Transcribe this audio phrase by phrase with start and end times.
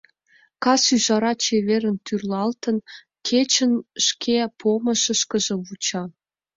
[0.63, 2.77] Кас ӱжара чеверын тӱрлалтын—
[3.27, 3.73] кечым
[4.05, 6.03] шке помышышкыжо вуча.